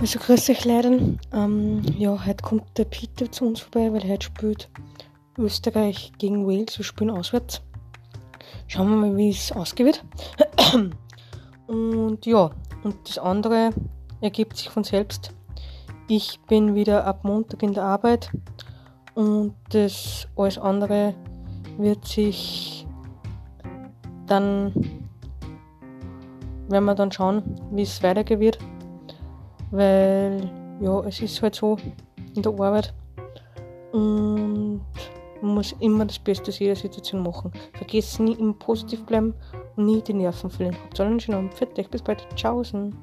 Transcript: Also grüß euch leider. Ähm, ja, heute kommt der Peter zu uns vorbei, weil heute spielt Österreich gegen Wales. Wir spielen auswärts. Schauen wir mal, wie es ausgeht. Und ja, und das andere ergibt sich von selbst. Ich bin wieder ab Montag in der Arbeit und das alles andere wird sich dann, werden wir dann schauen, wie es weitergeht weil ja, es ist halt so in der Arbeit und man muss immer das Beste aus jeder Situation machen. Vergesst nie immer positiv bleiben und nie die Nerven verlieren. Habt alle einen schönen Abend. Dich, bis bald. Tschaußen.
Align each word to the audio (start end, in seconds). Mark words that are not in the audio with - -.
Also 0.00 0.18
grüß 0.18 0.50
euch 0.50 0.64
leider. 0.64 0.98
Ähm, 1.32 1.82
ja, 1.96 2.26
heute 2.26 2.42
kommt 2.42 2.76
der 2.76 2.84
Peter 2.84 3.30
zu 3.30 3.46
uns 3.46 3.60
vorbei, 3.60 3.92
weil 3.92 4.08
heute 4.08 4.26
spielt 4.26 4.68
Österreich 5.38 6.12
gegen 6.18 6.46
Wales. 6.46 6.76
Wir 6.78 6.84
spielen 6.84 7.10
auswärts. 7.10 7.62
Schauen 8.66 8.90
wir 8.90 8.96
mal, 8.96 9.16
wie 9.16 9.30
es 9.30 9.52
ausgeht. 9.52 10.04
Und 11.66 12.26
ja, 12.26 12.50
und 12.82 13.08
das 13.08 13.18
andere 13.18 13.70
ergibt 14.20 14.56
sich 14.56 14.68
von 14.68 14.84
selbst. 14.84 15.32
Ich 16.08 16.38
bin 16.46 16.74
wieder 16.74 17.06
ab 17.06 17.24
Montag 17.24 17.62
in 17.62 17.72
der 17.72 17.84
Arbeit 17.84 18.30
und 19.14 19.54
das 19.70 20.28
alles 20.36 20.58
andere 20.58 21.14
wird 21.78 22.06
sich 22.06 22.86
dann, 24.26 24.74
werden 26.68 26.84
wir 26.84 26.94
dann 26.94 27.10
schauen, 27.10 27.42
wie 27.70 27.82
es 27.82 28.02
weitergeht 28.02 28.58
weil 29.70 30.50
ja, 30.80 31.00
es 31.00 31.20
ist 31.20 31.42
halt 31.42 31.54
so 31.54 31.76
in 32.34 32.42
der 32.42 32.52
Arbeit 32.52 32.92
und 33.92 34.80
man 35.40 35.54
muss 35.54 35.74
immer 35.80 36.04
das 36.04 36.18
Beste 36.18 36.48
aus 36.48 36.58
jeder 36.58 36.74
Situation 36.74 37.22
machen. 37.22 37.52
Vergesst 37.74 38.18
nie 38.18 38.32
immer 38.32 38.54
positiv 38.54 39.04
bleiben 39.04 39.34
und 39.76 39.86
nie 39.86 40.02
die 40.02 40.14
Nerven 40.14 40.50
verlieren. 40.50 40.76
Habt 40.82 40.98
alle 40.98 41.10
einen 41.10 41.20
schönen 41.20 41.50
Abend. 41.50 41.76
Dich, 41.76 41.88
bis 41.88 42.02
bald. 42.02 42.26
Tschaußen. 42.34 42.94